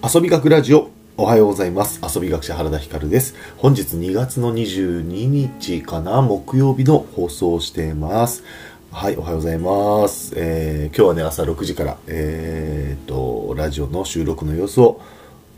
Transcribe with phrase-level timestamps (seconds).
[0.00, 0.90] 遊び学ラジオ。
[1.16, 2.00] おはようございます。
[2.14, 3.34] 遊び学者原田光です。
[3.56, 6.22] 本日2月の22日かな？
[6.22, 8.44] 木曜日の放送をしています。
[8.92, 15.00] はいおはようございます、えー今日はね朝6時からえーっとラジオの収録の様子を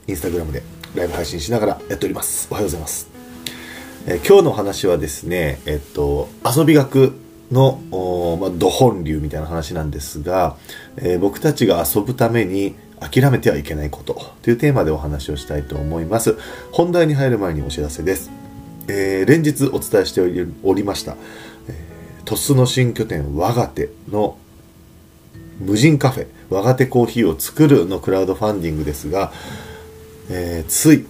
[0.08, 0.62] インスタグラムで
[0.94, 2.48] ライブ配信しながらやっております。
[2.50, 3.10] おはようございます。
[4.06, 7.12] えー今日の話はですね、えっと、遊び学
[7.52, 10.56] の、おーまあ、ど本流みたいな話なんですが、
[10.96, 16.36] えー僕たちが遊ぶために諦めてはいけないことというテーマでお話をしたいと思います。
[16.72, 18.30] 本題に入る前にお知らせです。
[18.88, 20.20] えー連日お伝えして
[20.62, 21.16] おりました、
[21.68, 24.38] えー鳥栖の新拠点我が手の
[25.58, 29.32] 無人カフェ我が手コーヒーを作るのクラウドファンディングですが、
[30.30, 31.06] えーつい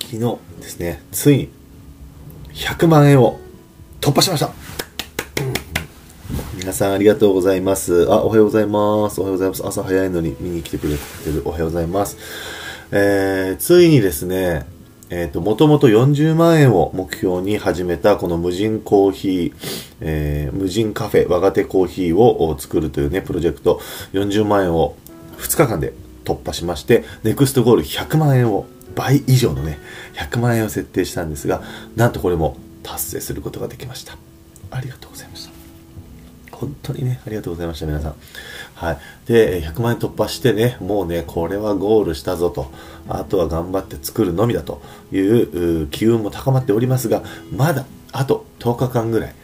[0.00, 1.50] 昨日ですねついに
[2.52, 3.38] 100万円を
[4.00, 4.52] 突破しました
[6.64, 8.10] 皆さんありがとうございます。
[8.10, 9.20] あ、おはようございます。
[9.20, 9.66] おはようございます。
[9.66, 11.42] 朝早いのに見に来てくれてる。
[11.44, 12.16] おはようございます。
[12.90, 14.64] えー、ついにですね、
[15.10, 19.52] えっ、と、もともと40万円を目標に始めたこの無人コーヒー、
[20.00, 23.78] えー無人カフェ、我が手コーヒーを作るというね、プロジェクト、
[24.14, 24.96] 40万円を
[25.36, 25.92] 2日間で
[26.24, 29.78] 突破しまして、ネクストゴール100万円を、倍以上のね、
[30.14, 31.62] 100万円を設定したんですが、
[31.94, 34.16] なんとこれも達成することができました。
[34.70, 35.53] ありがとうございました。
[36.54, 38.14] 本当にね、ありがとうございました、皆さん。
[38.74, 38.98] はい。
[39.26, 42.70] で、100万円突破してね、もうね、これはゴールしたぞと、
[43.08, 44.82] あとは頑張って作るのみだと
[45.12, 47.22] いうう機運も高まっておりますが、
[47.54, 49.34] まだあと10日間ぐらい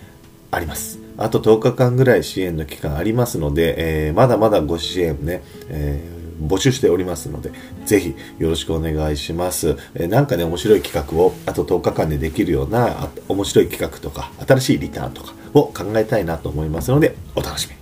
[0.50, 0.98] あります。
[1.16, 7.50] あと10日間ぐらい支援の期間ありますので、えーまだまだご支援ね、えー募集しておりますので、
[7.86, 9.77] ぜひよろしくお願いします。
[9.94, 17.80] えーなんかね、面白い企画をあと10日間でできるような面白い企画とか、新しいリターンとかを考えたいなと思いますので、お楽しみに。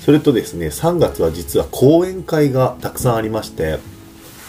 [0.00, 3.78] それとですね、3月は実は講演会がたくさんありまして、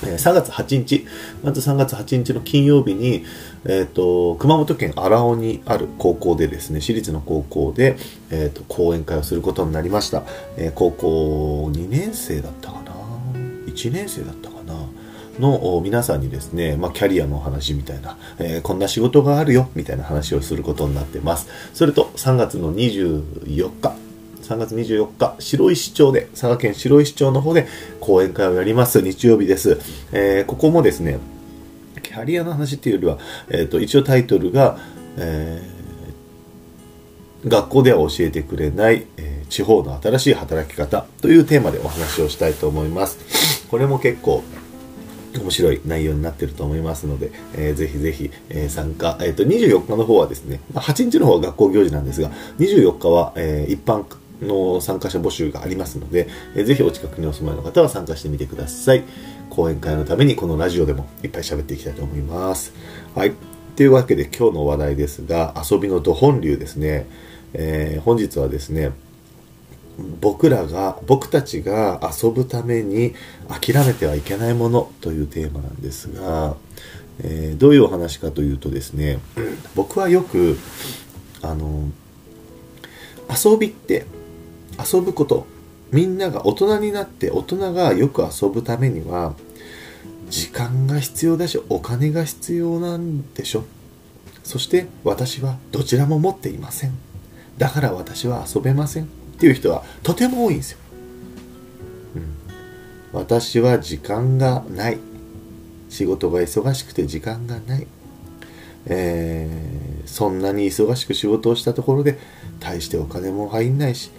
[0.01, 1.07] 3月8日、
[1.43, 3.25] まず3月8日の金曜日に、
[3.65, 7.97] えっ、と、熊本県荒尾にある高校でですね、私立の高校で、
[8.29, 10.23] えっ、と、講演会をすることになりました。
[10.57, 12.76] えー高校2年生だったかな？
[13.77, 14.73] ?1 年生だったかな？
[15.39, 21.47] の皆さんにですね、まあ、キャリアのお話みたいな、えーこんな仕事があるよ、みたいな話をすることになってます。
[21.73, 23.95] それと、3月の24日、
[24.41, 27.67] 3月24日、白石町で、佐賀県白石町の方で
[27.99, 29.01] 講演会をやります。
[29.01, 29.79] 日曜日です。
[30.11, 31.19] えーここもですね、
[32.01, 33.17] キャリアの話っていうよりは、
[33.49, 34.79] えっ、と、一応タイトルが、
[35.17, 35.77] えー
[37.45, 43.17] 学校では教えてくれない、え地方の新しい働き方というテーマでお話をしたいと思います。
[43.69, 44.43] これも結構
[45.39, 54.05] 面白い内容になってると思いますので、えーぜひぜひ、えー参加、えっ、と、24日の方はですね、ま8日の方は学校行事なんですが、24日は、えー一般
[54.41, 59.03] の参加者募集がありますので、えーぜひお近くにお住まいの方は参加してみてください。
[59.49, 62.73] 講演会のためにこのラジオでもいっぱい喋っていきたいと思います。
[63.15, 63.33] はい。
[63.75, 67.05] というわけで今日の話題ですが、遊びのど本流ですね。
[67.53, 68.91] えー本日はですね、
[70.21, 73.13] 僕らが僕たちが遊ぶために
[73.47, 76.55] 諦めてはいけないものというテーマなんですが、
[77.23, 79.17] えーどういうお話かというとですね
[79.73, 80.57] 僕はよく
[81.41, 81.89] あの
[83.29, 84.05] 遊びって
[84.93, 85.47] 遊ぶこと
[85.91, 89.33] みんなが大人になって大人がよく遊ぶためには
[90.29, 93.63] 時間が必要だしお金が必要なんでしょ。
[94.43, 96.93] そして私はどちらも持っていません。
[97.57, 99.16] だから私は遊べません。
[99.37, 100.79] っていう人はとても多いんですよ、
[102.15, 104.97] うん、私は時間がない。
[105.89, 107.87] 仕事が忙しくて時間がない、
[108.87, 112.17] えーそんなに忙しく仕事をしたところで
[112.59, 114.09] 大してお金も入んないし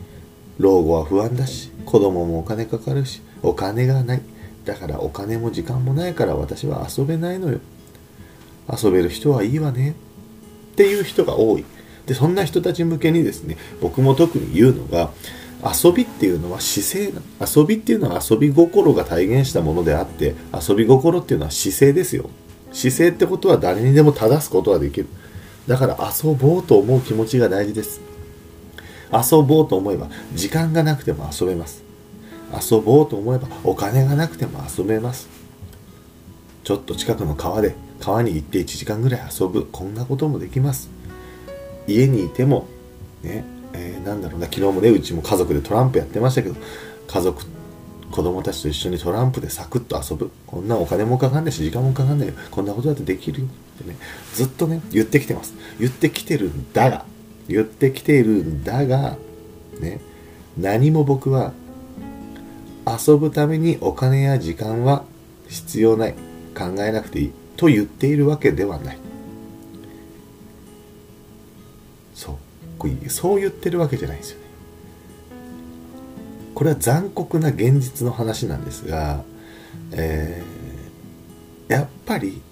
[0.58, 4.22] 老後は不安だし子供もお金かかるしお金がない。
[4.64, 7.60] だからお金も時間もないから私は遊べないのよ。
[8.70, 9.92] 遊べる人はいいわね。
[10.72, 11.64] っていう人が多い。
[12.08, 15.10] でそんな人たち向けにですね僕も特に言うのが
[15.62, 22.30] 遊びっていうのは姿勢遊びっていうのは遊び心が体現したものであって遊び心っていうのは姿勢ですよ。
[22.72, 25.06] 姿勢ってことは誰にでも正すことができる。
[25.66, 28.00] だから遊ぼうと思う気持ちが大事です。
[29.12, 31.82] 遊ぼうと思えば時間がなくても遊べます。
[32.70, 35.28] 遊ぼうと思えばお金がなくても遊べます。
[36.64, 39.66] ちょっと近くの川で川に行って1時間ぐらい遊ぶ。
[39.70, 40.97] こんなこともできます。
[41.88, 42.68] 家にいても
[43.22, 46.54] ね、えーなんだろうな昨日もねうちも家族でトランプやってましたけど
[47.08, 47.42] 家族
[48.10, 50.30] 子供たちと一緒にトランプでサクッと遊ぶ。
[50.46, 52.34] こんなお金もかかんないし時間もかかんないよ。
[52.50, 53.96] こんなことだってできるよってね
[54.34, 55.54] ずっとね言ってきてます。
[55.78, 57.04] 言ってきてるんだが
[57.48, 59.16] 言ってきているんだが
[59.80, 60.00] ね
[60.56, 61.52] 何も僕は
[62.86, 65.04] 遊ぶためにお金や時間は
[65.48, 66.14] 必要ない。
[66.56, 67.32] 考えなくていい。
[67.56, 68.98] と言っているわけではない。
[72.78, 74.46] そうこれそう言ってるわけじゃないんですよね。
[76.54, 79.22] これは残酷な現実の話なんですが、
[79.92, 82.42] えー、やっぱり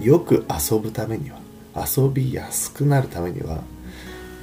[0.00, 1.38] よく遊ぶためには
[1.74, 3.62] 遊びやすくなるためには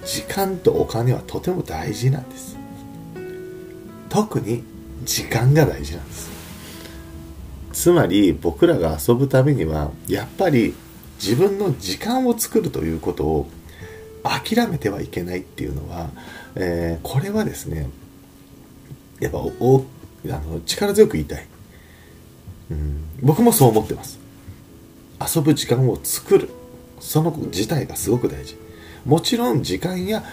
[0.06, 2.57] 時間とお金はとても大事なんです。
[4.09, 4.63] 特に
[5.03, 6.30] 時間が大事なんです。
[7.74, 10.74] つまり僕らが遊ぶためにはやっぱり
[11.21, 13.50] 自分の時間を作るということを
[14.24, 16.10] 諦めてはいけないっていうのは、
[16.56, 17.89] えー、これはですね
[19.19, 19.86] やっぱお
[20.25, 21.48] あの力強く言いたい、
[22.71, 24.19] うん、僕もそう思ってます。
[25.36, 26.50] 遊ぶ時間を作る。
[27.00, 28.57] その自体がすごく大事。
[29.06, 30.24] もちろん時間や、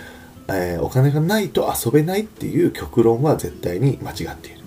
[0.48, 4.60] えー、お金がないと遊べないっていう極論は絶対に間違っている。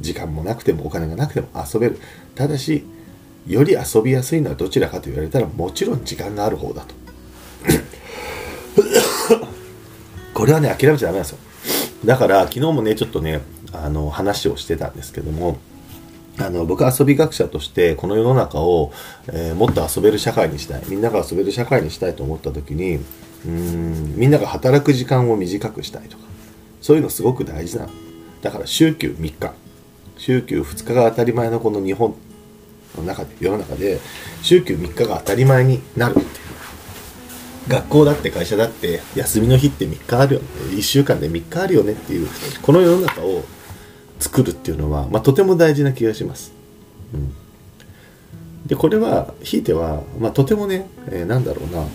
[0.00, 1.98] 時間もなくてもお金がなくても遊べる。
[2.34, 2.84] ただし
[3.46, 6.94] より遊びやすいのはどちらかと言われたらもちろん時間がある方だと。
[10.34, 11.38] これはね諦めちゃダメなんですよ。
[12.04, 13.40] だから昨日もねちょっとね
[13.72, 15.58] あの話をしてたんですけども
[16.38, 18.92] あの僕は遊び学者としてこの世の中を、
[19.28, 20.82] えー、もっと遊べる社会にしたい。
[20.88, 23.00] みんなが遊べる社会にしたいと思った時に
[23.46, 26.26] うんみんなが働く時間を短くしたいとか。
[26.82, 27.90] そういうのすごく大事なの。
[28.42, 29.52] だから週休3日。
[30.18, 32.14] 週休2日が当たり前のこの日本
[32.96, 34.00] の中で世の中で
[34.42, 36.22] 週休3日が当たり前になるって
[37.68, 40.46] 学校だって会社だって休みの日って3日あるよね。
[40.70, 42.28] 1週間で3日あるよねっていう
[42.62, 43.42] この世の中を
[44.20, 46.52] 作るっていうのは、まあ、とても大事な気がします。
[47.12, 47.32] うん、
[48.66, 51.86] でこれはひいては、まあ、とてもね、えー、なんだろうな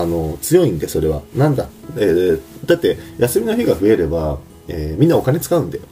[0.00, 1.22] あの強いんでそれは。
[1.34, 4.38] なんだ、えー、だって休みの日が増えれば、
[4.68, 5.84] えー、みんなお金使うんだよ、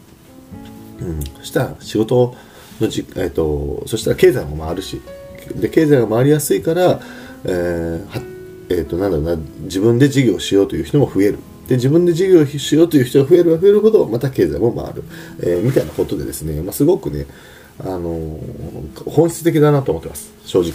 [1.00, 2.34] うん、そしたら仕事
[2.80, 5.00] のじ、えーと、そしたら経済も回るし。
[5.54, 7.00] で経済が回りやすいから、
[7.44, 8.37] えー
[8.68, 11.38] えーとなんだろうな自分で事業しようという人も増える。
[11.68, 15.04] で自分で事業しようという人が増えれば増えるほどまた経済も回る、
[15.40, 17.26] えー、みたいなことでですね、まあ、すごくね
[17.80, 20.32] あのー、本質的だなと思ってます。
[20.46, 20.72] 正直。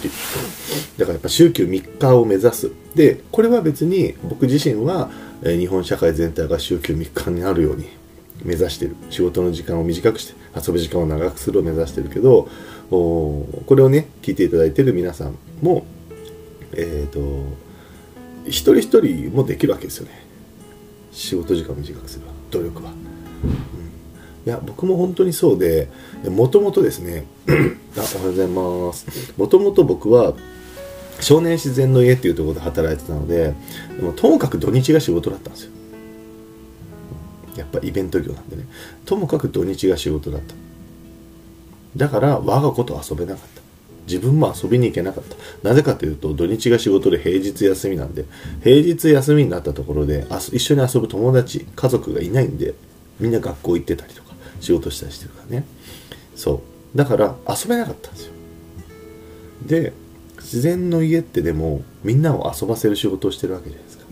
[0.96, 2.70] だからやっぱ週休3日を目指す。
[2.94, 5.10] でこれは別に僕自身は、
[5.42, 7.88] えー、日本社会全体が週休3日になるように
[8.42, 8.96] 目指してる。
[9.10, 12.48] 仕事の時間を短くして遊ぶ時間を長くするを目指してるけど
[12.90, 15.84] おこれをね聞いていただいてる皆さんも
[16.72, 17.63] えっ、ー、と
[18.46, 20.24] 一人一人もできるわけですよね。
[21.12, 22.96] 仕事時間短くする努力は、うん、い
[24.46, 25.88] や僕も本当にそうで
[26.28, 27.24] もともとですね
[27.96, 29.34] あおはようございます。
[29.36, 30.34] もともと僕は
[31.20, 33.54] 少年自然の家っていうところで働いてたので
[33.96, 35.70] でもともかく土日が仕事だったんですよ。
[37.56, 38.66] やっぱイベント業なんでね。
[39.06, 40.54] ともかく土日が仕事だった。
[41.96, 43.63] だから我が子と遊べなかった。
[44.06, 45.36] 自分も遊びに行けなかった。
[45.68, 48.24] なぜかというと、土日が仕事で平日休みなんで、
[48.62, 52.74] 平日休みになったところで、一緒に遊ぶ友達、家族がいないんで、
[53.18, 55.64] みんな学校行ってたりとか、仕事したりしてるからね。
[56.36, 56.62] そ
[56.94, 56.96] う。
[56.98, 58.32] だから遊べなかったんですよ。
[59.66, 59.92] で、
[60.38, 64.04] 自然の家ってでも、みんなを遊ばせる仕事をしてるわけじゃないですか。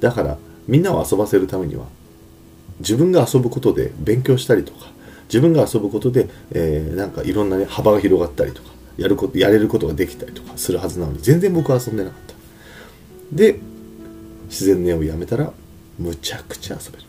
[0.00, 1.86] だから、みんなを遊ばせるためには、
[2.80, 4.90] 自分が遊ぶことで勉強したりとか、
[5.28, 12.34] 自分が遊ぶことで、えー、なんかいろんなね、幅が広がったりとか、やることやれることができたりとかするはずなのに全然僕は遊んでなかった。
[13.32, 13.58] で
[14.48, 15.52] 自然の絵をやめたら
[15.98, 17.04] むちゃくちゃ遊べる。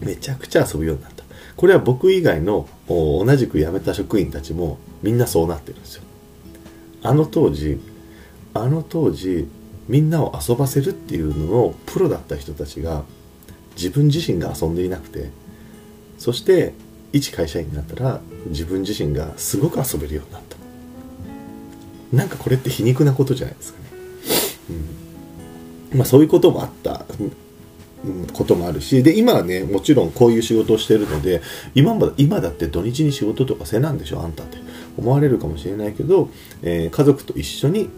[0.00, 1.24] めちゃくちゃ遊ぶようになった。
[1.56, 6.02] これは僕以外の同じく辞めた職員たちもみんなそうなってるんですよ。
[7.02, 7.80] あの当時
[8.52, 9.48] あの当時
[9.88, 13.04] みんなを遊ばせるっていうののプロだった人たちが
[13.76, 15.30] 自分自身が遊んでいなくて
[16.18, 16.74] そして
[17.12, 20.59] 一会社員になったら自分自身がすごく遊べるようになった。
[22.12, 23.84] なんかこれって皮肉なことじゃないですかね。
[25.92, 27.04] うん、まあそういうこともあった。
[28.32, 29.02] こともあるし。
[29.02, 31.42] で今はねもちろんこういう仕事をしてるので
[31.74, 34.56] 今も今だって土日に仕事とかせなんでしょあんたって。
[34.98, 36.28] 思われるかもしれないけど、
[36.62, 37.88] えー、家族と一緒に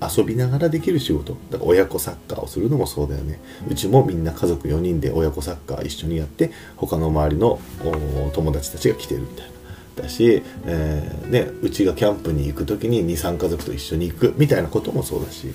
[0.00, 1.36] 遊びながらできる仕事。
[1.50, 3.40] だから親子サッカーをするのもそうだよね。
[3.68, 7.58] うちもみんな家族4人で親子サッカー一緒にやって他の周りの
[8.32, 9.57] 友達たちが来てるみたいな。
[10.00, 15.48] だし、えー、ね、うちがキャンプに行く時に23家族と一緒に行くみたいなこともそうだし、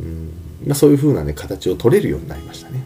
[0.00, 0.32] うん
[0.66, 2.82] まあ、そういう風なね形を取れるようになりましたね。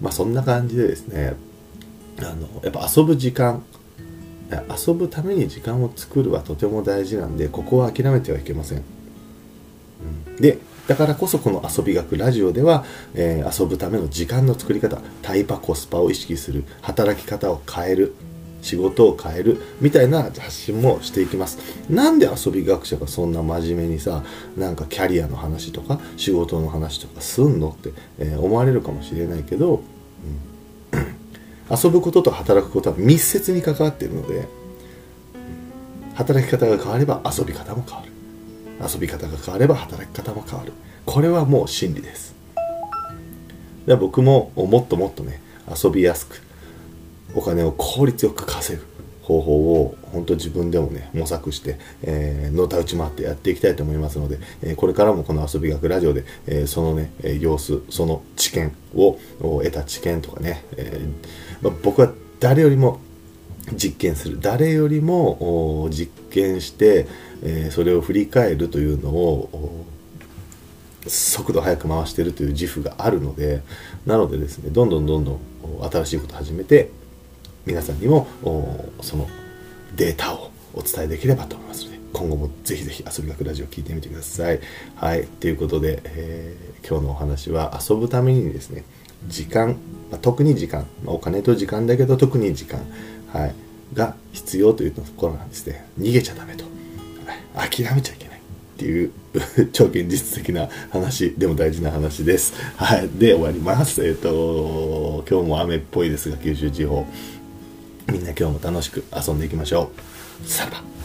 [0.00, 1.34] まあそんな感じでですね
[2.20, 3.64] あのやっぱ遊ぶ時間
[4.50, 8.82] 遊ぶために時間を作るはとても大事なんでここは諦めてはいけません。
[10.28, 18.14] うん、でだからこそこの遊び学ラジオでは、えー、遊ぶための時間の作り方タイパコスパを意識する働き方を変える
[18.62, 21.58] 仕事を変えるみたいな発信もしていきます。
[21.88, 24.24] なんで遊び学者がそんな真面目にさ
[24.56, 29.82] なんかキャリアの話とか仕事の話とかすんのって、えー、思われるかもしれないけど、
[30.92, 31.02] うん、
[31.70, 34.48] 遊ぶことと働くことは密接に関わっているので
[36.14, 38.12] 働き方が変われば遊び方も変わる。
[38.80, 40.72] 遊び方が変われば働き方も変わる。
[41.06, 42.34] これはもう真理です。
[43.86, 45.40] で僕ももっともっとね
[45.82, 46.42] 遊びやすく
[47.34, 48.86] お金を効率よく稼ぐ
[49.22, 61.06] 方法を本当自分でもね模索して、えー、のたうち回ってやっていきたいと思いますので、えー、これからもこの遊び学ラジオで、えー、そのね、様子その知見を得た知見とかね、え
[61.60, 63.00] まあ、僕は誰よりも
[63.74, 64.40] 実験する。
[64.40, 67.06] 誰よりも実験して、
[67.42, 69.84] えそれを振り返るというのを
[71.06, 73.62] 速度速く回してるという自負があるので
[74.06, 75.40] なのでですねどんどんどんどん
[75.90, 76.90] 新しいこと始めて
[77.68, 78.26] 皆さんにも
[79.02, 79.28] その
[79.94, 84.60] データをお伝えできればと思いますので今後もぜひぜひ遊び学ラジオ聞いてみてください。
[84.96, 85.26] はい。
[85.26, 88.84] ということで、えー、今日のお話は遊ぶためにですね、
[89.26, 89.76] 時間、
[90.10, 92.80] まあ、特に時間、まあ、お金と時間だけど特に時間、
[93.30, 93.54] はい、
[93.92, 95.86] が必要というところなんですね。
[95.98, 96.64] 逃げちゃダメと。
[97.54, 98.38] はい、諦めちゃいけない。
[98.38, 98.40] っ
[98.78, 99.12] ていう
[99.74, 102.54] 超現実的な話でも大事な話です。
[102.76, 103.08] はい。
[103.18, 104.02] で終わります。
[104.06, 107.04] えっ、ー、と、今日も雨っぽいですが、九州地方。
[108.10, 109.90] みんな今日も楽しく遊んでいきましょ
[110.44, 110.48] う。
[110.48, 110.97] さらば。